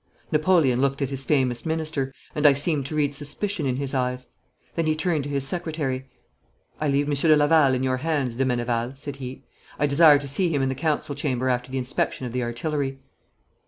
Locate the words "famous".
1.25-1.63